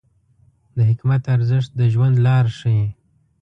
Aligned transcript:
د 0.75 0.77
حکمت 0.89 1.23
ارزښت 1.35 1.69
د 1.79 1.81
ژوند 1.93 2.15
لار 2.25 2.45
ښیي. 2.57 2.85